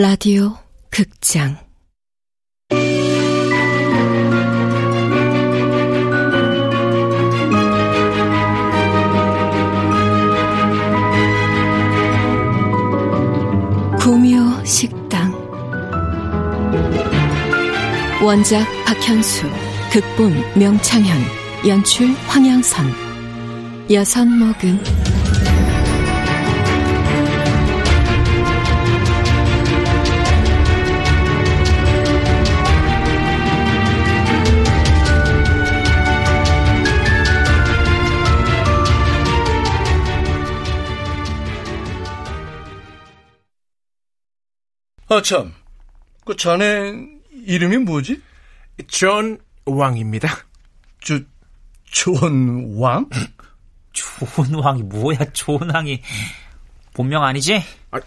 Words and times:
라디오 0.00 0.54
극장. 0.90 1.56
구묘 13.98 14.64
식당. 14.64 15.34
원작 18.22 18.64
박현수 18.86 19.48
극본 19.90 20.32
명창현 20.54 21.18
연출 21.66 22.06
황양선. 22.28 22.86
여선 23.90 24.38
목음 24.38 24.78
아, 45.18 45.22
참. 45.22 45.52
그 46.24 46.36
자네 46.36 46.92
이름이 47.44 47.78
뭐지? 47.78 48.22
존 48.86 49.36
왕입니다. 49.64 50.28
저, 51.00 51.18
존 51.86 52.78
왕? 52.78 53.08
좋은 53.92 54.54
왕이 54.54 54.84
뭐야, 54.84 55.18
좋은 55.32 55.74
왕이. 55.74 56.00
본명 56.94 57.24
아니지? 57.24 57.60
아, 57.90 57.98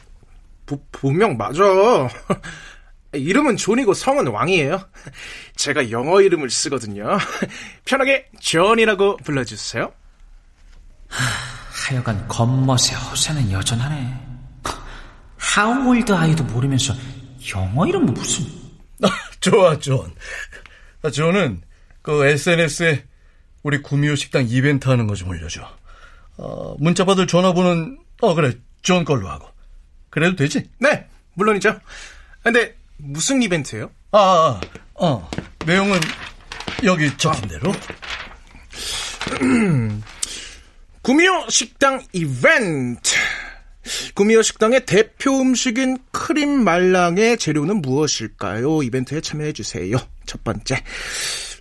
부, 0.66 0.82
본명 0.94 1.36
맞아. 1.36 1.62
이름은 3.12 3.58
존이고 3.58 3.94
성은 3.94 4.28
왕이에요. 4.28 4.80
제가 5.58 5.92
영어 5.92 6.22
이름을 6.22 6.50
쓰거든요. 6.50 7.18
편하게 7.84 8.30
존이라고 8.40 9.18
불러주세요. 9.18 9.92
하여간 11.10 12.30
겉멋에 12.30 12.96
허세는 12.96 13.52
여전하네. 13.52 14.31
하울드 15.56 16.14
아이도 16.14 16.44
모르면서 16.46 16.94
영어 17.54 17.86
이름 17.86 18.06
뭐 18.06 18.14
무슨... 18.16 18.46
아, 19.04 19.10
좋아, 19.42 19.78
존. 19.80 20.14
아, 21.02 21.10
존은 21.10 21.62
그 22.02 22.26
SNS에 22.26 23.04
우리 23.64 23.82
구미호 23.82 24.16
식당 24.16 24.46
이벤트 24.48 24.88
하는 24.88 25.08
거 25.08 25.16
좀 25.16 25.28
올려줘. 25.30 25.68
어, 26.38 26.76
문자 26.80 27.04
받을 27.04 27.28
전화번호는, 27.28 28.00
어, 28.22 28.34
그래, 28.34 28.54
존 28.82 29.04
걸로 29.04 29.28
하고. 29.28 29.48
그래도 30.10 30.38
되지? 30.38 30.70
네, 30.80 31.08
물론이죠. 31.34 31.78
근데 32.44 32.76
무슨 32.98 33.42
이벤트예요? 33.42 33.92
아, 34.12 34.20
아, 34.20 34.62
어, 34.96 35.30
내용은 35.66 36.00
여기 36.86 37.16
적힌 37.18 37.50
대로. 37.50 37.74
구미호 41.04 41.50
식당 41.50 42.02
이벤트. 42.14 43.12
구미호 44.16 44.42
식당의 44.42 44.86
대표 44.86 45.40
음식인 45.40 45.98
크림 46.12 46.64
말랑의 46.64 47.38
재료는 47.38 47.82
무엇일까요? 47.82 48.84
이벤트에 48.84 49.22
참여해 49.22 49.54
주세요. 49.54 49.98
첫 50.26 50.44
번째. 50.44 50.84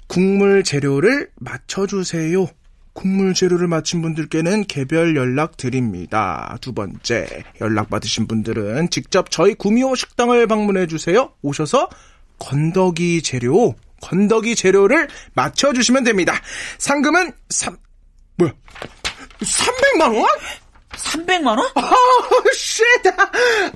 국물 0.07 0.65
재료를 0.65 1.31
맞춰 1.37 1.87
주세요. 1.87 2.47
국물 2.93 3.35
재료를 3.35 3.69
맞힌 3.69 4.03
분들께는 4.03 4.65
개별 4.65 5.17
연락 5.17 5.57
드립니다. 5.57 6.59
두 6.61 6.73
번째. 6.73 7.45
연락 7.61 7.89
받으신 7.89 8.27
분들은 8.27 8.91
직접 8.91 9.31
저희 9.31 9.55
구미호 9.55 9.95
식당을 9.95 10.47
방문해 10.47 10.87
주세요. 10.87 11.33
오셔서 11.43 11.89
건더기 12.39 13.23
재료, 13.23 13.75
건더기 14.01 14.57
재료를 14.57 15.09
맞춰 15.35 15.73
주시면 15.73 16.05
됩니다. 16.05 16.35
상금은 16.79 17.33
3, 17.49 17.77
뭐야? 18.37 18.53
300만 19.41 20.17
원? 20.17 20.27
300만 20.93 21.47
원? 21.47 21.61
아, 21.75 21.91
shit! 22.55 22.83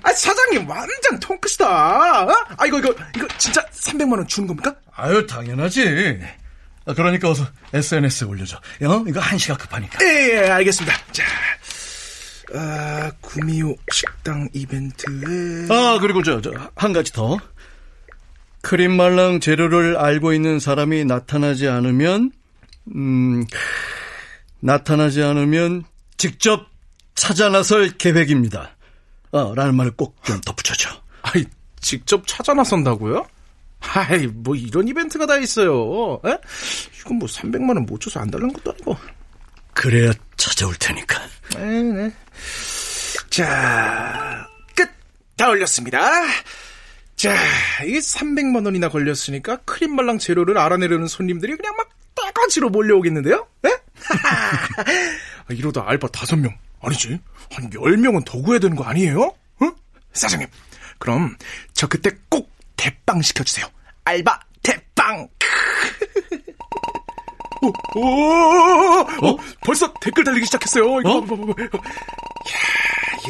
아, 0.03 0.13
사장님, 0.13 0.69
완전 0.69 1.21
통크시다. 1.21 2.25
어? 2.25 2.31
아, 2.57 2.67
이거, 2.67 2.79
이거, 2.79 2.95
이거, 3.17 3.27
진짜 3.39 3.65
300만 3.71 4.13
원 4.19 4.27
주는 4.27 4.47
겁니까? 4.47 4.75
아유, 4.95 5.27
당연하지. 5.27 6.21
아, 6.87 6.95
그러니까 6.95 7.31
어서 7.31 7.47
SNS에 7.73 8.27
올려줘. 8.27 8.57
어? 8.57 9.05
이거 9.09 9.21
한시가 9.21 9.57
급하니까. 9.57 9.99
예, 10.05 10.33
예, 10.33 10.49
알겠습니다. 10.51 10.97
자, 11.13 11.25
아, 12.55 13.11
구미호 13.21 13.75
식당 13.91 14.49
이벤트에. 14.53 15.67
아, 15.71 15.99
그리고 16.01 16.23
저, 16.23 16.41
저, 16.41 16.53
한 16.77 16.93
가지 16.93 17.13
더. 17.13 17.39
크림 18.61 18.97
말랑 18.97 19.41
재료를 19.41 19.97
알고 19.99 20.33
있는 20.33 20.59
사람이 20.59 21.05
나타나지 21.05 21.69
않으면, 21.69 22.33
음, 22.95 23.45
나타나지 24.61 25.23
않으면 25.23 25.85
직접 26.17 26.74
찾아 27.15 27.49
나설 27.49 27.91
계획입니다. 27.91 28.77
어, 29.33 29.55
라는 29.55 29.75
말을 29.75 29.93
꼭 29.93 30.17
좀 30.25 30.41
덧붙여줘. 30.41 30.91
아이, 31.23 31.45
직접 31.81 32.27
찾아 32.27 32.55
나선다고요? 32.55 33.27
아이, 33.81 34.27
뭐 34.27 34.55
이런 34.57 34.89
이벤트가 34.89 35.27
다 35.27 35.37
있어요. 35.39 36.21
에? 36.25 36.37
이건 37.01 37.19
뭐 37.19 37.29
300만 37.29 37.69
원 37.75 37.85
못 37.87 38.01
줘서 38.01 38.21
안 38.21 38.31
달라는 38.31 38.53
것도 38.55 38.73
아니고. 38.73 38.97
그래야 39.75 40.13
찾아올 40.37 40.75
테니까. 40.77 41.21
네네. 41.55 42.13
자, 43.31 44.47
끝! 44.75 44.89
다 45.37 45.49
올렸습니다. 45.51 45.99
자, 47.17 47.35
이게 47.85 47.99
300만 47.99 48.65
원이나 48.65 48.89
걸렸으니까 48.89 49.57
크림 49.65 49.95
말랑 49.97 50.19
재료를 50.19 50.57
알아내려는 50.59 51.07
손님들이 51.09 51.57
그냥 51.57 51.75
막 51.77 51.89
따가지로 52.15 52.71
몰려오겠는데요? 52.71 53.47
예? 53.67 53.71
이러다 55.55 55.85
알바 55.89 56.09
5명, 56.09 56.55
아니지, 56.85 57.19
한 57.53 57.71
10명은 57.71 58.25
더 58.25 58.41
구해야 58.41 58.59
되는 58.59 58.77
거 58.77 58.85
아니에요? 58.85 59.35
응? 59.63 59.75
사장님, 60.13 60.49
그럼 60.99 61.37
저 61.73 61.87
그때 61.87 62.11
꼭 62.29 62.51
대빵 62.77 63.23
시켜주세요. 63.23 63.67
알바 64.05 64.41
대빵! 64.63 65.29
오, 67.63 67.73
오, 67.99 68.01
오, 69.23 69.29
어? 69.29 69.37
벌써 69.65 69.93
댓글 69.95 70.25
달리기 70.25 70.45
시작했어요. 70.47 71.01
이거 71.01 71.19
어? 71.19 71.25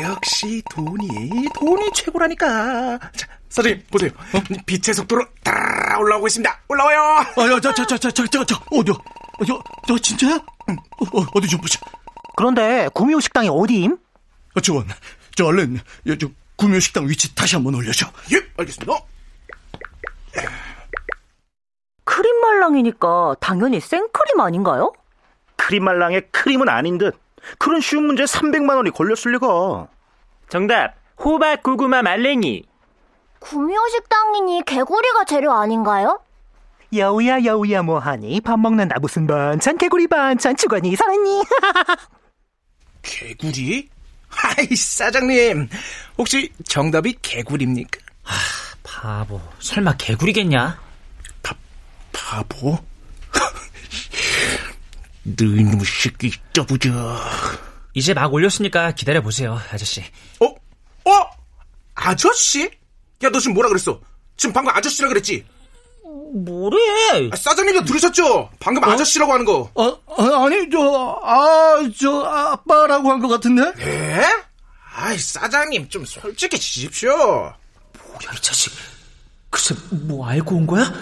야, 0.01 0.09
역시 0.11 0.61
돈이 0.71 1.49
돈이 1.55 1.93
최고라니까. 1.93 2.99
자, 3.17 3.27
사장님 3.49 3.85
보세요. 3.91 4.11
어? 4.33 4.41
빛의 4.67 4.95
속도로 4.95 5.25
따라 5.45 5.99
올라오고 6.01 6.27
있습니다. 6.27 6.61
올라와요. 6.69 7.01
아, 7.01 7.53
야, 7.53 7.61
저, 7.61 7.73
저, 7.75 7.87
저, 7.87 7.97
저, 7.97 8.11
저, 8.11 8.27
저, 8.27 8.45
저, 8.45 8.57
어디야? 8.73 8.95
어, 8.95 9.45
저, 9.47 9.63
저, 9.87 9.99
진짜야? 9.99 10.41
응. 10.71 10.77
어, 10.99 11.21
어, 11.21 11.27
어디 11.35 11.47
좀 11.47 11.61
보자. 11.61 11.79
그런데 12.37 12.89
구미호 12.95 13.21
식당이 13.21 13.49
어디임? 13.51 13.97
어, 14.57 14.61
조원, 14.61 14.87
저 15.37 15.47
얼른, 15.47 15.79
여, 16.07 16.17
저, 16.19 16.29
구묘 16.57 16.79
식당 16.81 17.09
위치 17.09 17.35
다시 17.35 17.57
한번 17.57 17.75
올려줘. 17.75 18.07
예, 18.33 18.37
알겠습니다. 18.57 18.93
크림 22.05 22.41
말랑이니까 22.41 23.37
당연히 23.41 23.81
생크림 23.81 24.41
아닌가요? 24.41 24.93
크림 25.57 25.85
말랑의 25.85 26.29
크림은 26.31 26.69
아닌 26.69 26.99
듯. 26.99 27.19
그런 27.59 27.81
쉬운 27.81 28.07
문제에 28.07 28.25
300만 28.27 28.77
원이 28.77 28.91
걸렸을 28.91 29.33
리가. 29.33 29.89
정답, 30.49 30.95
호박 31.19 31.63
고구마 31.63 32.03
말랭이. 32.03 32.65
구미호 33.41 33.89
식당이니 33.89 34.63
개구리가 34.65 35.25
재료 35.25 35.53
아닌가요? 35.53 36.21
여우야 36.95 37.45
여우야 37.45 37.83
뭐하니 37.83 38.41
밥 38.41 38.59
먹는다 38.59 38.99
무슨 39.01 39.27
반찬 39.27 39.77
개구리 39.79 40.07
반찬 40.07 40.57
주관이 40.57 40.95
살았니? 40.95 41.43
개구리? 43.05 43.89
아이, 44.31 44.75
사장님. 44.75 45.69
혹시 46.19 46.51
정답이 46.67 47.17
개구리입니까? 47.23 48.01
바보, 48.83 49.41
설마 49.61 49.97
개구리겠냐? 49.97 50.83
바보? 52.13 52.79
너 55.25 55.45
이놈의 55.45 55.85
새끼 55.85 56.33
떠보자. 56.53 56.91
이제 57.95 58.13
막 58.13 58.33
올렸으니까 58.33 58.93
기다려보세요, 58.93 59.61
아저씨. 59.71 60.03
어? 60.41 60.47
어? 60.47 61.31
아저씨? 61.95 62.65
야, 63.23 63.31
너 63.31 63.39
지금 63.39 63.55
뭐라 63.55 63.69
그랬어? 63.69 64.01
지금 64.37 64.53
방금 64.53 64.75
아저씨라 64.75 65.09
그랬지? 65.09 65.47
뭐래? 66.35 66.77
아, 67.33 67.37
사장님도 67.37 67.85
들으셨죠? 67.85 68.51
방금 68.61 68.85
아저씨라고 68.85 69.33
하는 69.33 69.45
거. 69.45 69.71
어, 69.75 69.85
어, 70.07 70.45
아니, 70.47 70.69
저, 70.71 71.21
아, 71.23 71.77
저, 72.01 72.23
아빠라고 72.25 73.11
한 73.11 73.21
것 73.21 73.29
같은데? 73.29 73.63
에? 73.81 74.25
아이, 74.97 75.19
사장님, 75.19 75.89
좀 75.89 76.05
솔직해지십시오. 76.05 77.11
뭐야, 77.17 78.33
이 78.37 78.41
자식. 78.41 78.73
글쎄, 79.51 79.75
뭐 79.91 80.27
알고 80.29 80.57
온 80.57 80.67
거야? 80.67 80.93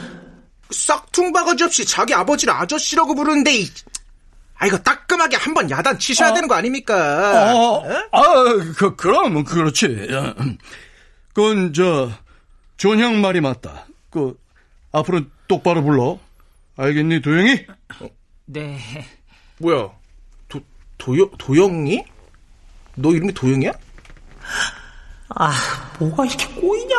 싹퉁바가지 0.70 1.64
없이 1.64 1.84
자기 1.84 2.14
아버지를 2.14 2.54
아저씨라고 2.54 3.14
부르는데, 3.14 3.54
이... 3.54 3.68
아, 4.58 4.66
이거 4.66 4.78
따끔하게 4.78 5.36
한번 5.36 5.68
야단 5.70 5.98
치셔야 5.98 6.30
어. 6.30 6.34
되는 6.34 6.48
거 6.48 6.54
아닙니까? 6.54 7.54
어, 7.54 7.84
에? 7.90 7.94
아, 8.12 8.22
그, 8.76 8.94
그럼, 8.96 9.42
그렇지. 9.44 10.08
어, 10.12 10.34
그건 11.34 11.72
저 11.72 12.10
존형 12.76 13.20
말이 13.20 13.40
맞다. 13.40 13.86
그 14.10 14.36
앞으로 14.92 15.22
똑바로 15.48 15.82
불러. 15.82 16.18
알겠니, 16.76 17.20
도영이? 17.22 17.66
네. 18.46 18.78
뭐야? 19.58 19.90
도 20.48 20.60
도영 20.98 21.30
도영이? 21.38 22.04
너 22.96 23.10
이름이 23.12 23.32
도영이야? 23.32 23.72
아, 25.30 25.52
뭐가 25.98 26.26
이렇게 26.26 26.46
꼬이냐? 26.60 26.96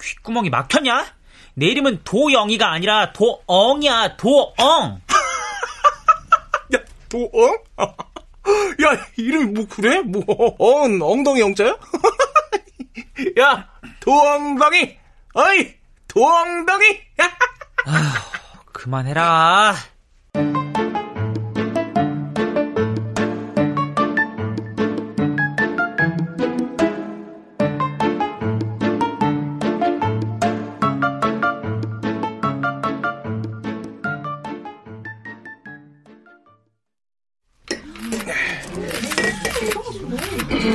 귓구멍이 0.00 0.50
막혔냐? 0.50 1.06
내 1.54 1.66
이름은 1.66 2.02
도영이가 2.04 2.70
아니라 2.72 3.12
도엉이야, 3.12 4.16
도엉. 4.16 5.00
야, 6.74 6.78
도엉? 7.08 7.58
야, 8.82 9.06
이름이 9.16 9.52
뭐 9.52 9.66
그래? 9.68 10.00
뭐 10.00 10.22
엉, 10.58 11.00
엉덩이 11.00 11.42
엉자야? 11.42 11.76
야, 13.38 13.68
도엉덩이! 14.00 14.98
어이, 15.34 15.74
도엉덩이! 16.10 17.00
그만해라. 18.72 19.74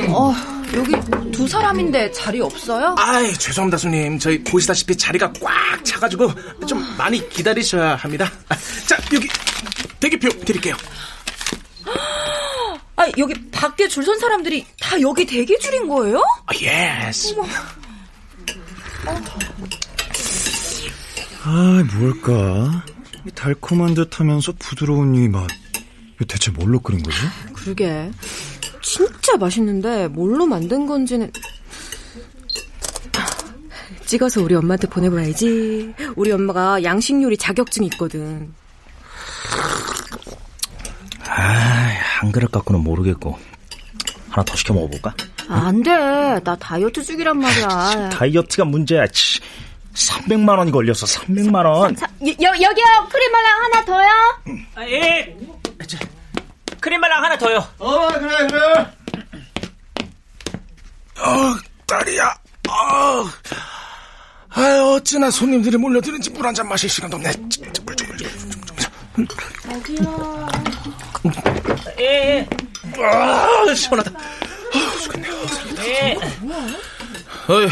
어, 0.08 0.34
여기 0.74 0.92
두 1.32 1.46
사람인데 1.46 2.10
자리 2.12 2.40
없어요? 2.40 2.94
아이, 2.98 3.32
죄송합니다, 3.34 3.76
손님. 3.78 4.18
저희 4.18 4.42
보시다시피 4.42 4.96
자리가 4.96 5.32
꽉 5.40 5.84
차가지고 5.84 6.32
좀 6.66 6.84
많이 6.96 7.26
기다리셔야 7.28 7.96
합니다. 7.96 8.30
아, 8.48 8.56
자, 8.86 8.96
여기 9.12 9.28
대기표 10.00 10.28
드릴게요. 10.44 10.74
아, 12.96 13.06
여기 13.18 13.34
밖에 13.50 13.88
줄 13.88 14.04
선 14.04 14.18
사람들이 14.18 14.64
다 14.80 15.00
여기 15.00 15.26
대기 15.26 15.58
줄인 15.58 15.86
거예요? 15.88 16.18
아, 16.46 16.52
yes. 17.08 17.34
아, 21.44 21.84
뭘까? 21.98 22.84
이 23.26 23.30
달콤한 23.32 23.94
듯 23.94 24.18
하면서 24.20 24.52
부드러운 24.58 25.14
이 25.14 25.28
맛. 25.28 25.46
이거 26.16 26.24
대체 26.26 26.50
뭘로 26.50 26.80
끓인 26.80 27.02
거지? 27.02 27.16
그러게. 27.52 28.10
진짜 28.96 29.36
맛있는데 29.36 30.08
뭘로 30.08 30.46
만든 30.46 30.86
건지는 30.86 31.30
찍어서 34.06 34.40
우리 34.40 34.54
엄마한테 34.54 34.88
보내봐야지. 34.88 35.94
우리 36.14 36.32
엄마가 36.32 36.82
양식 36.82 37.20
요리 37.22 37.36
자격증이 37.36 37.88
있거든. 37.88 38.54
아, 41.28 41.42
한 42.20 42.32
그릇 42.32 42.50
갖고는 42.50 42.82
모르겠고. 42.82 43.36
하나 44.30 44.44
더 44.44 44.56
시켜 44.56 44.72
먹어볼까? 44.72 45.14
안 45.48 45.82
돼. 45.82 45.90
나 45.90 46.56
다이어트 46.56 47.02
중이란 47.02 47.38
말이야. 47.38 48.10
다이어트가 48.10 48.64
문제야. 48.64 49.06
치. 49.08 49.40
300만 49.92 50.56
원이 50.58 50.70
걸렸어. 50.70 51.06
300만 51.06 51.66
원. 51.66 51.96
자, 51.96 52.06
여, 52.22 52.26
여, 52.28 52.48
여기요. 52.52 53.08
크림말랑 53.10 53.62
하나 53.64 53.84
더요. 53.84 54.08
아, 54.76 54.88
예. 54.88 55.36
저, 56.86 56.90
크림말랑 56.90 57.24
하나 57.24 57.36
더요. 57.36 57.66
어, 57.78 58.08
그래, 58.12 58.46
그래. 58.46 58.86
어, 61.18 61.56
딸이야. 61.86 62.34
어. 62.68 63.24
아, 64.50 64.60
어찌나 64.94 65.30
손님들이 65.30 65.76
몰려드는지 65.76 66.30
물 66.30 66.46
한 66.46 66.54
잔 66.54 66.68
마실 66.68 66.88
시간도 66.88 67.16
없네. 67.16 67.32
예, 71.98 72.04
예. 72.04 72.48
아, 73.02 73.74
시원하다. 73.74 74.10
아, 74.18 74.98
죽겠네. 75.02 75.28
예. 75.86 76.16
어이, 77.48 77.68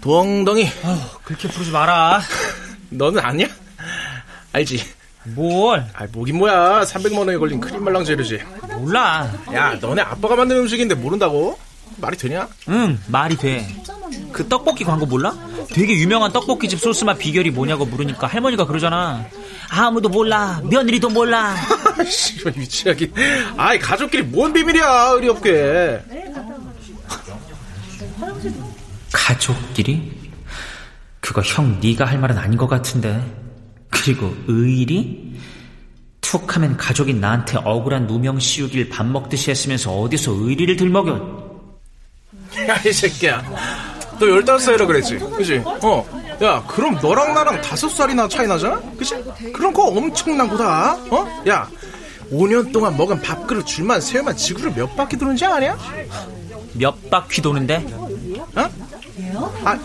도엉덩이. 0.00 0.70
그렇게 1.24 1.48
부르지 1.48 1.70
마라. 1.70 2.22
너는 2.90 3.22
아니야? 3.22 3.46
알지? 4.52 4.95
뭘? 5.34 5.86
아, 5.94 6.06
뭐긴 6.12 6.38
뭐야. 6.38 6.82
300만 6.82 7.18
원에 7.18 7.36
걸린 7.36 7.60
크림 7.60 7.82
말랑 7.84 8.04
재료지. 8.04 8.40
몰라. 8.78 9.30
야, 9.54 9.74
너네 9.80 10.02
아빠가 10.02 10.36
만든 10.36 10.58
음식인데 10.58 10.94
모른다고? 10.94 11.58
말이 11.98 12.16
되냐? 12.16 12.46
응, 12.68 12.98
말이 13.06 13.36
돼. 13.36 13.66
그 14.32 14.46
떡볶이 14.48 14.84
광고 14.84 15.06
몰라? 15.06 15.34
되게 15.72 15.94
유명한 15.94 16.30
떡볶이집 16.32 16.78
소스맛 16.78 17.18
비결이 17.18 17.50
뭐냐고 17.50 17.86
물으니까 17.86 18.26
할머니가 18.26 18.66
그러잖아. 18.66 19.24
아무도 19.70 20.08
몰라. 20.08 20.60
며느리도 20.64 21.08
몰라. 21.08 21.56
씨발 22.06 22.54
유치하긴. 22.56 23.12
아이 23.56 23.78
가족끼리 23.78 24.22
뭔 24.24 24.52
비밀이야 24.52 25.10
의리 25.14 25.28
없게. 25.28 26.00
가족끼리? 29.12 30.12
그거 31.20 31.40
형 31.42 31.80
네가 31.82 32.04
할 32.04 32.18
말은 32.18 32.38
아닌 32.38 32.56
것 32.58 32.68
같은데. 32.68 33.20
그리고 34.06 34.32
의리? 34.46 35.34
툭 36.20 36.54
하면 36.54 36.76
가족인 36.76 37.20
나한테 37.20 37.58
억울한 37.64 38.06
누명 38.06 38.38
씌우길 38.38 38.88
밥 38.88 39.04
먹듯이 39.04 39.50
했으면서 39.50 39.92
어디서 39.98 40.30
의리를 40.32 40.76
들먹여. 40.76 41.66
야 42.68 42.80
이 42.88 42.92
새끼야. 42.92 43.42
너 44.20 44.28
열다섯 44.28 44.60
살이라 44.60 44.86
그랬지, 44.86 45.18
그지? 45.18 45.60
어. 45.82 46.06
야 46.40 46.62
그럼 46.68 46.96
너랑 47.02 47.34
나랑 47.34 47.60
다섯 47.62 47.88
살이나 47.88 48.28
차이 48.28 48.46
나잖아, 48.46 48.80
그지? 48.96 49.16
그런 49.52 49.72
거 49.72 49.82
엄청난 49.88 50.48
거다. 50.48 50.94
어? 51.10 51.42
야. 51.48 51.68
5년 52.30 52.72
동안 52.72 52.96
먹은 52.96 53.20
밥그릇 53.22 53.66
줄만 53.66 54.00
세우면 54.00 54.36
지구를 54.36 54.72
몇 54.72 54.94
바퀴 54.94 55.16
도는지 55.16 55.44
아냐? 55.44 55.76
몇 56.74 57.10
바퀴 57.10 57.42
도는데? 57.42 57.84
어? 58.54 58.70
아, 59.64 59.78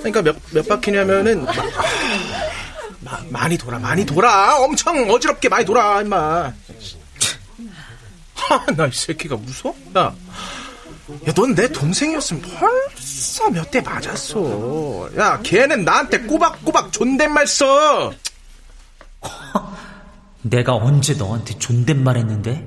그러니까 0.00 0.20
몇, 0.22 0.36
몇 0.52 0.68
바퀴냐면은 0.68 1.46
마, 3.10 3.18
마, 3.30 3.40
많이 3.40 3.56
돌아, 3.56 3.78
많이 3.78 4.04
돌아. 4.04 4.58
엄청 4.58 5.10
어지럽게 5.10 5.48
많이 5.48 5.64
돌아, 5.64 6.00
임마. 6.02 6.52
하, 8.34 8.66
나 8.76 8.86
이 8.86 8.90
새끼가 8.92 9.36
무서워? 9.36 9.74
야, 9.96 10.14
야, 11.26 11.32
넌 11.34 11.54
내 11.54 11.68
동생이었으면 11.72 12.42
벌써 12.42 13.50
몇 13.50 13.70
대 13.70 13.80
맞았어. 13.80 15.10
야, 15.16 15.40
걔는 15.42 15.84
나한테 15.84 16.20
꼬박꼬박 16.20 16.92
존댓말 16.92 17.46
써. 17.46 18.12
내가 20.42 20.74
언제 20.74 21.14
너한테 21.14 21.58
존댓말 21.58 22.16
했는데? 22.16 22.66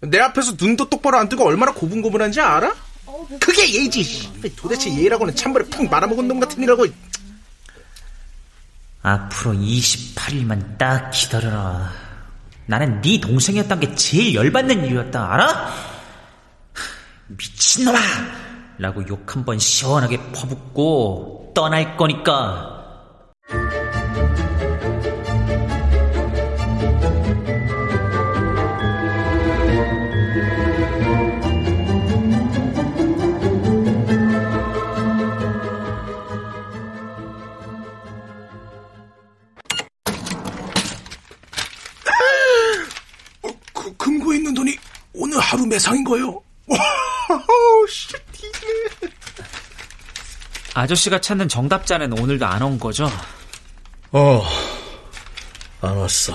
내 0.00 0.18
앞에서 0.20 0.52
눈도 0.60 0.88
똑바로 0.90 1.16
안 1.18 1.28
뜨고 1.28 1.44
얼마나 1.46 1.72
고분고분한지 1.72 2.40
알아? 2.40 2.74
그게 3.40 3.72
예의지. 3.72 4.52
도대체 4.56 4.90
예의라고는 4.94 5.34
찬물에 5.34 5.64
푹 5.66 5.88
말아먹은 5.88 6.28
놈 6.28 6.38
같은 6.40 6.62
이라고. 6.62 6.84
앞으로 9.04 9.52
28일만 9.52 10.78
딱 10.78 11.10
기다려라. 11.10 11.92
나는 12.66 13.02
네 13.02 13.20
동생이었던 13.20 13.78
게 13.80 13.94
제일 13.94 14.34
열받는 14.34 14.86
이유였다. 14.86 15.32
알아? 15.34 15.70
미친놈아! 17.28 17.98
라고 18.78 19.06
욕 19.08 19.26
한 19.36 19.44
번 19.44 19.58
시원하게 19.58 20.18
퍼붓고 20.32 21.52
떠날 21.54 21.96
거니까. 21.98 22.73
매상인 45.74 46.04
거예요. 46.04 46.40
씨, 47.88 48.14
아저씨가 50.74 51.20
찾는 51.20 51.48
정답자는 51.48 52.16
오늘도 52.18 52.46
안 52.46 52.62
온 52.62 52.78
거죠? 52.78 53.08
어, 54.12 54.42
안 55.80 55.96
왔어. 55.96 56.34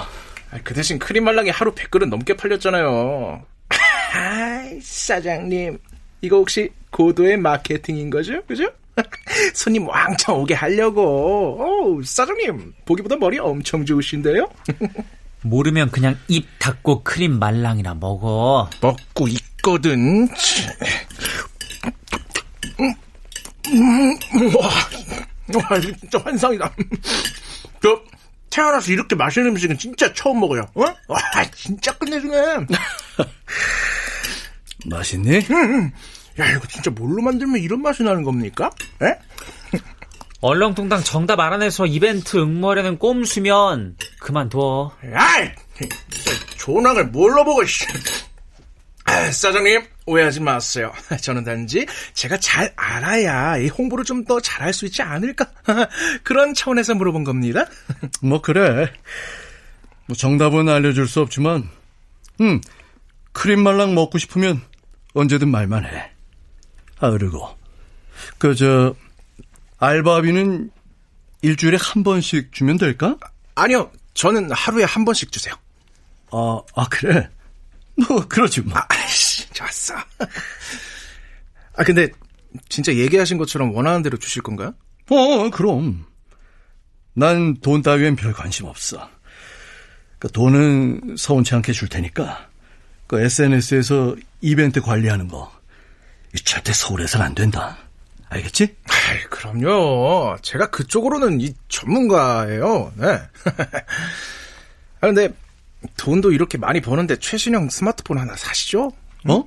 아, 0.51 0.60
그 0.63 0.74
대신 0.74 1.00
크림 1.00 1.24
말랑이 1.24 1.50
하루 1.51 1.74
100그릇 1.74 2.10
넘게 2.10 2.36
팔렸잖아요. 2.36 3.41
아이, 4.13 4.81
사장님. 4.81 5.77
이거 6.22 6.36
혹시 6.38 6.69
고도의 6.91 7.38
마케팅인 7.38 8.10
거죠? 8.10 8.41
그죠? 8.46 8.65
손님 9.55 9.88
왕창 9.88 10.36
오게 10.36 10.53
하려고. 10.53 11.96
오, 11.96 12.03
사장님. 12.03 12.74
보기보다 12.86 13.15
머리 13.15 13.39
엄청 13.39 13.86
좋으신데요? 13.86 14.51
모르면 15.41 15.91
그냥 15.91 16.17
입 16.27 16.48
닫고 16.60 17.03
크림 17.03 17.39
말랑이나 17.39 17.93
먹어. 17.96 18.69
먹고 18.81 19.27
있거든. 19.27 20.27
음, 23.72 24.17
와, 24.55 25.79
진짜 25.79 26.19
환상이다. 26.24 26.75
저, 27.81 28.01
태어나서 28.50 28.91
이렇게 28.91 29.15
맛있는 29.15 29.51
음식은 29.51 29.77
진짜 29.77 30.12
처음 30.13 30.39
먹어요. 30.39 30.67
어? 30.75 30.81
와, 31.08 31.19
진짜 31.55 31.91
끝내주네. 31.98 32.65
맛있니? 34.86 35.36
야, 36.39 36.51
이거 36.51 36.67
진짜 36.67 36.89
뭘로 36.89 37.22
만들면 37.22 37.62
이런 37.62 37.81
맛이 37.81 38.03
나는 38.03 38.24
겁니까? 38.24 38.69
에? 39.01 39.08
얼렁뚱땅 40.41 41.03
정답 41.03 41.39
알아내서 41.39 41.86
이벤트 41.86 42.38
응모하려는 42.38 42.98
꼼수면 42.98 43.98
그만둬. 44.19 44.91
아이, 45.13 45.50
조낭을 46.58 47.08
뭘로 47.08 47.43
보고, 47.43 47.65
씨. 47.65 47.86
아, 49.03 49.31
사장님, 49.31 49.81
오해하지 50.05 50.39
마세요. 50.39 50.93
저는 51.22 51.43
단지 51.43 51.86
제가 52.13 52.38
잘 52.38 52.72
알아야 52.77 53.58
이 53.58 53.67
홍보를 53.67 54.05
좀 54.05 54.24
더 54.25 54.39
잘할 54.39 54.72
수 54.74 54.86
있지 54.86 55.01
않을까? 55.01 55.46
그런 56.24 56.53
차원에서 56.53 56.93
물어본 56.96 57.24
겁니다. 57.24 57.65
뭐 58.22 58.41
그래. 58.41 58.91
뭐 60.05 60.15
정답은 60.15 60.69
알려줄 60.69 61.08
수 61.08 61.22
없지만, 61.22 61.67
음 62.41 62.62
크림 63.31 63.62
말랑 63.63 63.93
먹고 63.96 64.17
싶으면 64.19 64.62
언제든 65.13 65.50
말만 65.50 65.86
해. 65.86 66.12
아 67.00 67.10
그리고 67.12 67.50
그 68.38 68.53
저 68.55 68.93
알바비는 69.79 70.71
일주일에 71.41 71.77
한 71.79 72.03
번씩 72.03 72.51
주면 72.51 72.77
될까? 72.77 73.17
아니요, 73.55 73.91
저는 74.13 74.51
하루에 74.51 74.83
한 74.83 75.05
번씩 75.05 75.31
주세요. 75.31 75.53
아, 76.31 76.59
아 76.75 76.86
그래. 76.89 77.29
뭐 78.07 78.25
그러지 78.27 78.62
뭐. 78.62 78.77
아, 78.77 79.07
씨, 79.07 79.50
좋았어. 79.51 79.95
아, 81.75 81.83
근데 81.83 82.09
진짜 82.67 82.93
얘기하신 82.93 83.38
것처럼 83.38 83.74
원하는 83.74 84.01
대로 84.03 84.17
주실 84.17 84.41
건가요? 84.41 84.74
어, 85.09 85.50
그럼. 85.50 86.05
난 87.13 87.55
돈 87.62 87.81
따위엔 87.81 88.15
별 88.15 88.31
관심 88.33 88.65
없어. 88.65 89.09
그 90.19 90.29
돈은 90.31 91.15
서운치 91.17 91.55
않게 91.55 91.71
줄 91.74 91.88
테니까. 91.89 92.48
그 93.07 93.19
SNS에서 93.21 94.15
이벤트 94.41 94.81
관리하는 94.81 95.27
거. 95.27 95.51
이 96.36 96.38
절대 96.39 96.71
서울에선 96.74 97.21
안 97.21 97.33
된다. 97.33 97.77
알겠지? 98.29 98.75
아이, 98.88 99.21
그럼요. 99.29 100.38
제가 100.41 100.69
그쪽으로는 100.69 101.41
이 101.41 101.53
전문가예요. 101.67 102.93
네. 102.95 103.07
아, 105.01 105.07
근데 105.07 105.29
돈도 105.98 106.31
이렇게 106.31 106.57
많이 106.57 106.81
버는데 106.81 107.17
최신형 107.17 107.69
스마트폰 107.69 108.17
하나 108.19 108.36
사시죠? 108.36 108.91
어? 109.27 109.43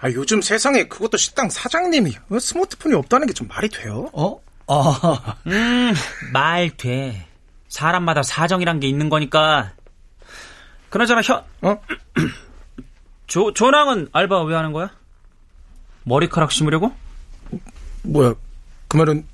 아, 0.00 0.10
요즘 0.10 0.42
세상에 0.42 0.84
그것도 0.88 1.16
식당 1.16 1.48
사장님이 1.48 2.16
어, 2.30 2.38
스마트폰이 2.38 2.94
없다는 2.94 3.26
게 3.26 3.32
좀 3.34 3.46
말이 3.48 3.68
돼요? 3.68 4.10
어? 4.12 4.40
아, 4.66 5.36
음, 5.46 5.94
말 6.32 6.70
돼. 6.76 7.26
사람마다 7.68 8.22
사정이란 8.22 8.80
게 8.80 8.88
있는 8.88 9.08
거니까. 9.08 9.72
그나저나 10.90 11.22
현, 11.22 11.44
어? 11.62 11.80
조, 13.26 13.52
조낭은 13.52 14.08
알바 14.12 14.42
왜 14.44 14.54
하는 14.54 14.72
거야? 14.72 14.90
머리카락 16.04 16.52
심으려고? 16.52 16.92
뭐야, 18.04 18.34
그 18.88 18.96
말은 18.96 19.26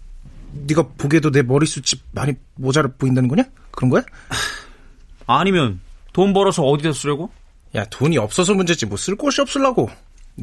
네가 0.52 0.82
보기에도 0.98 1.30
내 1.30 1.42
머리숱이 1.42 2.00
많이 2.12 2.32
모자라 2.56 2.88
보인다는 2.98 3.28
거냐? 3.28 3.44
그런 3.70 3.90
거야? 3.90 4.02
아니면 5.26 5.80
돈 6.12 6.32
벌어서 6.32 6.62
어디다 6.64 6.92
쓰려고? 6.92 7.30
야, 7.74 7.84
돈이 7.84 8.18
없어서 8.18 8.54
문제지 8.54 8.86
뭐 8.86 8.96
쓸 8.96 9.14
곳이 9.16 9.40
없을라고. 9.40 9.88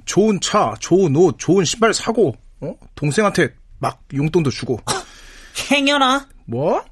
좋은 0.05 0.39
차, 0.39 0.74
좋은 0.79 1.15
옷, 1.15 1.36
좋은 1.39 1.65
신발 1.65 1.93
사고, 1.93 2.36
어? 2.62 2.74
동생한테 2.96 3.53
막 3.79 4.01
용돈도 4.13 4.50
주고. 4.50 4.79
행여나? 5.72 6.27
뭐? 6.46 6.84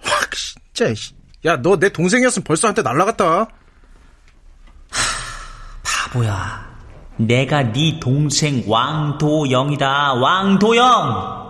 확 0.00 0.30
진짜. 0.34 0.92
씨. 0.94 1.14
야, 1.44 1.56
너 1.56 1.76
내 1.76 1.90
동생이었으면 1.90 2.44
벌써 2.44 2.68
한테 2.68 2.82
날라갔다. 2.82 3.46
바보야. 5.82 6.73
내가 7.16 7.72
네 7.72 7.98
동생 8.00 8.64
왕도영이다. 8.66 10.14
왕도영. 10.14 11.44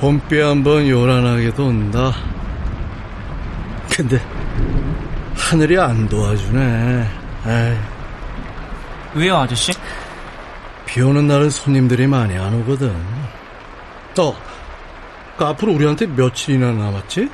봄비 0.00 0.38
한번 0.40 0.86
요란하게 0.88 1.54
돈다. 1.54 2.12
근데 3.90 4.20
하늘이 5.36 5.78
안 5.78 6.06
도와주네. 6.08 7.08
에이, 7.46 7.76
왜요, 9.14 9.38
아저씨? 9.38 9.72
비 10.84 11.00
오는 11.00 11.26
날은 11.26 11.48
손님들이 11.48 12.06
많이 12.06 12.36
안 12.36 12.52
오거든. 12.60 12.94
어, 14.18 14.36
그 15.36 15.44
앞으로 15.44 15.72
우리한테 15.72 16.06
며칠이나 16.06 16.72
남았지? 16.72 17.28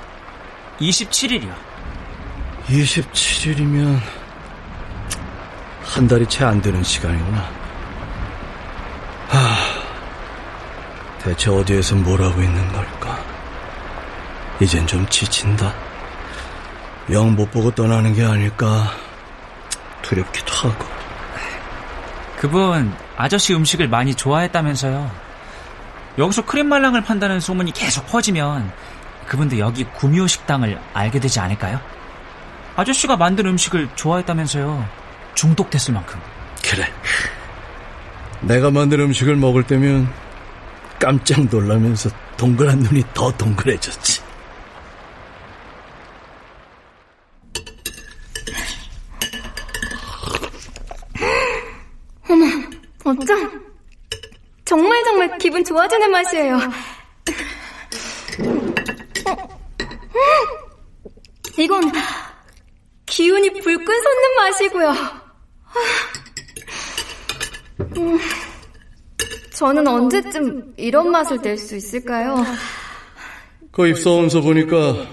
27일이요. 0.80 1.52
27일이면 2.66 3.98
한 5.84 6.06
달이 6.08 6.26
채 6.26 6.44
안 6.44 6.60
되는 6.62 6.82
시간이구나. 6.82 7.61
대체 11.24 11.50
어디에서 11.50 11.94
뭘 11.96 12.20
하고 12.22 12.42
있는 12.42 12.72
걸까? 12.72 13.18
이젠 14.60 14.86
좀 14.86 15.06
지친다. 15.08 15.72
영 17.10 17.34
못 17.34 17.50
보고 17.50 17.70
떠나는 17.70 18.14
게 18.14 18.24
아닐까 18.24 18.92
두렵기도 20.02 20.52
하고. 20.54 20.84
그분 22.38 22.92
아저씨 23.16 23.54
음식을 23.54 23.88
많이 23.88 24.14
좋아했다면서요. 24.14 25.10
여기서 26.18 26.44
크림 26.44 26.68
말랑을 26.68 27.02
판다는 27.02 27.40
소문이 27.40 27.72
계속 27.72 28.06
퍼지면 28.06 28.70
그분도 29.26 29.58
여기 29.58 29.84
구미호 29.84 30.26
식당을 30.26 30.78
알게 30.92 31.20
되지 31.20 31.40
않을까요? 31.40 31.80
아저씨가 32.76 33.16
만든 33.16 33.46
음식을 33.46 33.88
좋아했다면서요. 33.94 34.86
중독됐을 35.34 35.94
만큼. 35.94 36.20
그래. 36.64 36.90
내가 38.40 38.70
만든 38.70 39.00
음식을 39.00 39.36
먹을 39.36 39.62
때면 39.62 40.12
깜짝 41.02 41.44
놀라면서 41.50 42.08
동그란 42.36 42.78
눈이 42.78 43.02
더 43.12 43.28
동그래졌지. 43.36 44.22
어쩜 53.04 53.74
정말 54.64 55.02
정말 55.02 55.38
기분 55.38 55.64
좋아지는 55.64 56.08
맛이에요. 56.08 56.60
이건 61.58 61.90
기운이 63.06 63.50
불끈 63.60 64.02
솟는 64.02 64.36
맛이고요. 64.36 64.94
음, 67.96 68.20
저는 69.62 69.86
언제쯤 69.86 70.74
이런 70.76 71.12
맛을 71.12 71.40
낼 71.40 71.56
수 71.56 71.76
있을까요? 71.76 72.34
그 73.70 73.86
입사원서 73.86 74.40
보니까 74.40 75.06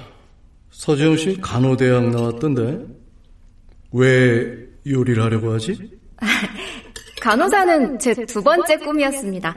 서재훈 0.72 1.18
씨 1.18 1.40
간호대학 1.40 2.10
나왔던데 2.10 2.80
왜 3.92 4.58
요리를 4.88 5.22
하려고 5.24 5.54
하지? 5.54 6.00
간호사는 7.22 8.00
제 8.00 8.16
두 8.26 8.42
번째 8.42 8.78
꿈이었습니다. 8.78 9.56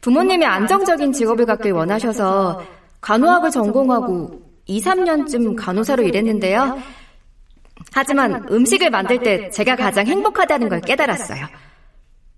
부모님이 0.00 0.46
안정적인 0.46 1.12
직업을 1.12 1.44
갖길 1.44 1.72
원하셔서 1.72 2.62
간호학을 3.02 3.50
전공하고 3.50 4.40
2, 4.64 4.80
3년쯤 4.80 5.54
간호사로 5.54 6.02
일했는데요. 6.02 6.78
하지만 7.92 8.46
음식을 8.50 8.88
만들 8.88 9.18
때 9.18 9.50
제가 9.50 9.76
가장 9.76 10.06
행복하다는 10.06 10.70
걸 10.70 10.80
깨달았어요. 10.80 11.44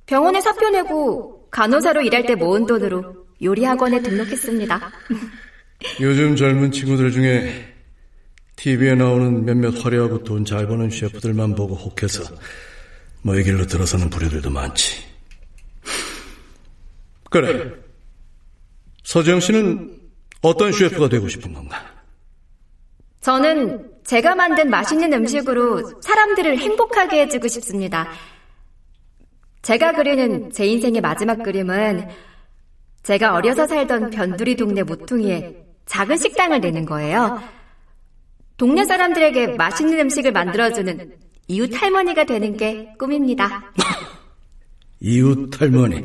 병원에 0.07 0.41
사표 0.41 0.69
내고 0.71 1.46
간호사로 1.51 2.03
일할 2.03 2.25
때 2.27 2.35
모은 2.35 2.67
돈으로 2.67 3.27
요리학원에 3.43 4.03
등록했습니다. 4.03 4.93
요즘 6.01 6.37
젊은 6.37 6.71
친구들 6.73 7.11
중에 7.13 7.75
TV에 8.57 8.95
나오는 8.95 9.45
몇몇 9.45 9.85
화려하고 9.85 10.25
돈 10.25 10.45
잘 10.45 10.67
버는 10.67 10.91
셰프들만 10.91 11.55
보고 11.55 11.75
혹해서 11.75 12.25
뭐이 13.23 13.43
길로 13.45 13.67
들어서는 13.67 14.09
부류들도 14.09 14.51
많지. 14.51 15.05
그래. 17.31 17.73
서재영 19.05 19.41
씨는 19.41 20.01
어떤 20.43 20.73
셰프가 20.73 21.09
되고 21.09 21.29
싶은 21.29 21.53
건가? 21.53 21.85
저는 23.21 23.91
제가 24.05 24.35
만든 24.37 24.71
맛있는 24.71 25.13
음식으로 25.13 26.01
사람들을 26.01 26.59
행복하게 26.59 27.23
해주고 27.23 27.49
싶습니다. 27.49 28.09
제가 29.67 29.95
그리는 29.95 30.53
제 30.53 30.65
인생의 30.65 31.01
마지막 31.01 31.43
그림은 31.43 32.07
제가 33.03 33.35
어려서 33.35 33.67
살던 33.67 34.11
변두리 34.11 34.55
동네 34.55 34.85
모퉁이에 34.85 35.57
작은 35.87 36.19
식당을 36.19 36.61
내는 36.61 36.87
거예요. 36.87 37.43
동네 38.57 38.85
사람들에게 38.85 39.57
맛있는 39.57 39.99
음식을 39.99 40.31
만들어주는 40.31 41.13
이웃 41.49 41.75
할머니가 41.75 42.27
되는 42.27 42.57
게 42.57 42.95
꿈입니다. 42.97 43.73
이웃 45.01 45.61
할머니. 45.61 46.05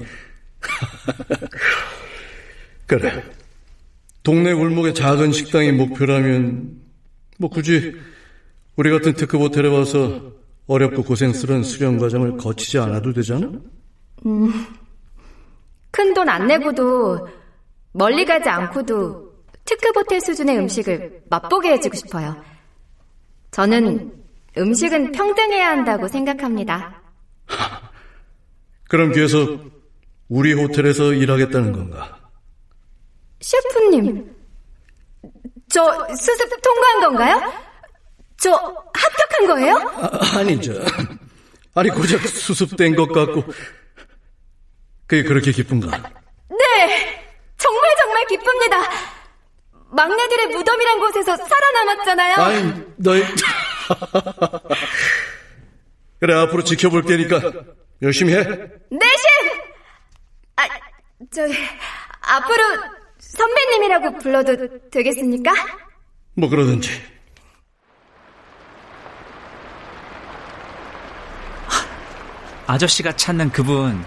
그래. 2.87 3.23
동네 4.23 4.55
골목의 4.55 4.95
작은 4.95 5.33
식당이 5.33 5.73
목표라면 5.73 6.81
뭐 7.37 7.51
굳이 7.51 7.93
우리 8.75 8.89
같은 8.89 9.13
특급 9.13 9.41
호텔에 9.41 9.67
와서 9.67 10.40
어렵고 10.67 11.03
고생스러운 11.03 11.63
수련 11.63 11.97
과정을 11.97 12.37
거치지 12.37 12.79
않아도 12.79 13.11
되잖아? 13.13 13.49
음, 14.25 14.65
큰 15.91 16.13
돈 16.13 16.29
안 16.29 16.47
내고도 16.47 17.27
멀리 17.91 18.23
가지 18.25 18.47
않고도 18.49 19.31
특급 19.65 19.95
호텔 19.95 20.21
수준의 20.21 20.57
음식을 20.59 21.23
맛보게 21.29 21.71
해주고 21.73 21.95
싶어요. 21.95 22.41
저는 23.51 24.13
음식은 24.57 25.11
평등해야 25.11 25.69
한다고 25.69 26.07
생각합니다. 26.07 27.01
그럼 28.89 29.11
뒤에서 29.13 29.57
우리 30.29 30.53
호텔에서 30.53 31.13
일하겠다는 31.13 31.71
건가? 31.73 32.17
셰프님, 33.41 34.33
저 35.69 36.07
수습 36.15 36.61
통과한 36.61 36.99
건가요? 37.01 37.53
저 38.41 38.51
합격한 38.93 39.47
거예요? 39.47 39.75
아, 40.01 40.39
아니죠. 40.39 40.73
아니 41.75 41.89
고작 41.89 42.27
수습된 42.27 42.95
것 42.95 43.07
같고 43.11 43.45
그게 45.05 45.21
그렇게 45.23 45.51
기쁜가? 45.51 45.95
네, 46.49 47.23
정말 47.57 47.83
정말 47.99 48.25
기쁩니다. 48.25 48.77
막내들의 49.91 50.47
무덤이란 50.47 50.99
곳에서 50.99 51.37
살아남았잖아요. 51.37 52.35
아니, 52.37 52.83
너희 52.97 53.23
그래 56.19 56.33
앞으로 56.33 56.63
지켜볼 56.63 57.03
테니까 57.05 57.41
열심히 58.01 58.33
해. 58.33 58.43
네, 58.43 58.47
셰프. 58.49 59.61
아, 60.55 60.67
저 61.31 61.41
앞으로 62.21 62.63
선배님이라고 63.19 64.17
불러도 64.17 64.89
되겠습니까? 64.89 65.53
뭐 66.35 66.49
그러든지. 66.49 67.20
아저씨가 72.75 73.11
찾는 73.17 73.51
그분 73.51 74.05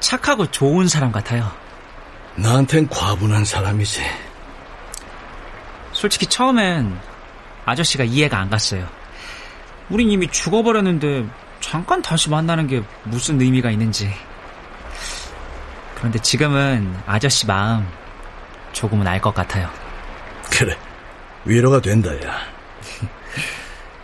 착하고 0.00 0.50
좋은 0.50 0.88
사람 0.88 1.10
같아요. 1.10 1.50
나한텐 2.34 2.88
과분한 2.88 3.46
사람이지. 3.46 4.02
솔직히 5.92 6.26
처음엔 6.26 6.98
아저씨가 7.64 8.04
이해가 8.04 8.38
안 8.38 8.50
갔어요. 8.50 8.86
우린 9.88 10.10
이미 10.10 10.28
죽어버렸는데 10.28 11.26
잠깐 11.60 12.02
다시 12.02 12.28
만나는 12.28 12.66
게 12.66 12.82
무슨 13.04 13.40
의미가 13.40 13.70
있는지. 13.70 14.12
그런데 15.94 16.18
지금은 16.18 16.94
아저씨 17.06 17.46
마음 17.46 17.88
조금은 18.74 19.06
알 19.06 19.18
것 19.18 19.32
같아요. 19.32 19.70
그래, 20.50 20.76
위로가 21.46 21.80
된다, 21.80 22.10
야. 22.22 22.38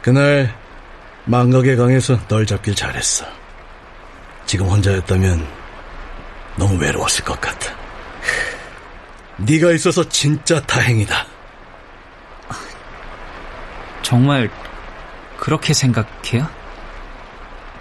그날 0.00 0.54
망각의 1.26 1.76
강에서 1.76 2.18
널 2.28 2.46
잡길 2.46 2.74
잘했어. 2.74 3.26
지금 4.52 4.66
혼자였다면 4.66 5.48
너무 6.56 6.78
외로웠을 6.78 7.24
것 7.24 7.40
같아. 7.40 7.74
네가 9.38 9.70
있어서 9.70 10.06
진짜 10.10 10.60
다행이다. 10.60 11.24
정말 14.02 14.50
그렇게 15.38 15.72
생각해요? 15.72 16.46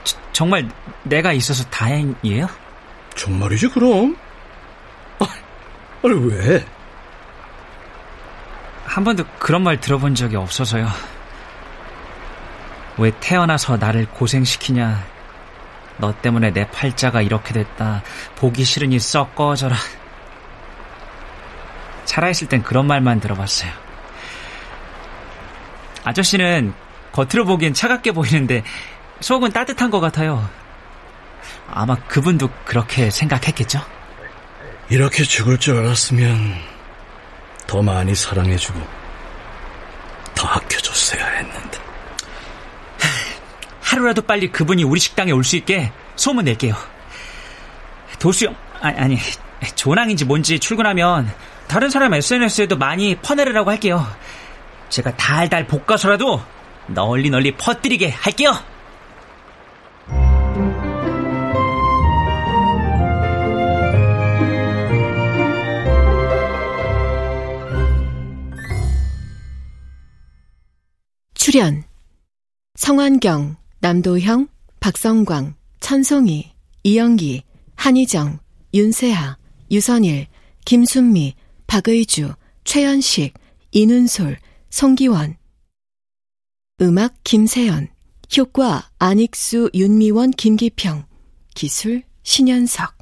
저, 0.05 0.17
정말 0.31 0.69
내가 1.03 1.34
있어서 1.34 1.65
다행이에요? 1.65 2.47
정말이지 3.15 3.67
그럼. 3.67 4.15
아, 5.19 5.25
아니 6.05 6.13
왜? 6.25 6.65
한 8.86 9.03
번도 9.03 9.25
그런 9.39 9.62
말 9.63 9.77
들어본 9.81 10.15
적이 10.15 10.38
없어서요. 10.38 10.88
왜 12.97 13.12
태어나서 13.19 13.75
나를 13.75 14.05
고생시키냐. 14.05 15.12
너 16.01 16.13
때문에 16.19 16.51
내 16.51 16.67
팔자가 16.67 17.21
이렇게 17.21 17.53
됐다. 17.53 18.01
보기 18.35 18.65
싫으니 18.65 18.99
썩 18.99 19.35
꺼져라. 19.35 19.77
살아있을 22.05 22.49
땐 22.49 22.63
그런 22.63 22.87
말만 22.87 23.19
들어봤어요. 23.21 23.71
아저씨는 26.03 26.73
겉으로 27.11 27.45
보기엔 27.45 27.73
차갑게 27.73 28.11
보이는데 28.13 28.63
속은 29.21 29.51
따뜻한 29.51 29.91
것 29.91 29.99
같아요. 29.99 30.49
아마 31.69 31.95
그분도 31.95 32.49
그렇게 32.65 33.09
생각했겠죠? 33.11 33.79
이렇게 34.89 35.23
죽을 35.23 35.57
줄 35.57 35.77
알았으면 35.77 36.55
더 37.67 37.81
많이 37.81 38.15
사랑해주고 38.15 38.81
더 40.33 40.47
아껴줬어야 40.47 41.25
했는데. 41.25 41.79
하루라도 43.91 44.21
빨리 44.21 44.49
그분이 44.51 44.84
우리 44.84 44.99
식당에 44.99 45.32
올 45.32 45.43
수 45.43 45.58
있게 45.58 45.91
소문 46.15 46.45
낼게요. 46.45 46.75
도수영, 48.19 48.56
아니, 48.80 48.97
아니, 48.97 49.17
조낭인지 49.75 50.25
뭔지 50.25 50.60
출근하면 50.60 51.32
다른 51.67 51.89
사람 51.89 52.13
SNS에도 52.13 52.77
많이 52.77 53.15
퍼내려고 53.15 53.69
할게요. 53.69 54.06
제가 54.89 55.15
달달 55.17 55.67
볶아서라도 55.67 56.41
널리 56.88 57.30
널리 57.30 57.51
퍼뜨리게 57.56 58.10
할게요. 58.12 58.54
출연 71.34 71.84
성환경, 72.75 73.58
남도형, 73.84 74.48
박성광, 74.80 75.56
천송이, 75.80 76.52
이영기, 76.84 77.41
한희정, 77.76 78.39
윤세아, 78.76 79.38
유선일, 79.72 80.28
김순미, 80.65 81.34
박의주, 81.65 82.34
최연식, 82.63 83.34
이눈솔, 83.72 84.38
송기원. 84.70 85.36
음악 86.80 87.15
김세연 87.24 87.89
효과 88.38 88.88
안익수, 89.00 89.72
윤미원, 89.74 90.30
김기평. 90.32 91.06
기술 91.56 92.04
신현석 92.22 92.96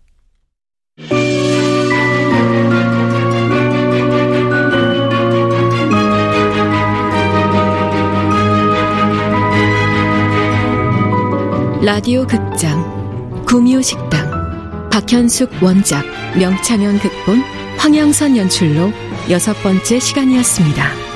라디오 11.89 12.28
극장 12.28 13.43
구미호식당 13.45 14.89
박현숙 14.91 15.49
원작 15.63 16.06
명창현 16.38 16.99
극본 16.99 17.41
황영선 17.80 18.38
연출로 18.38 18.91
여섯 19.32 19.54
번째 19.63 19.99
시간이었습니다. 19.99 21.09